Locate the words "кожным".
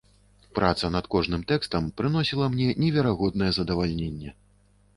1.15-1.43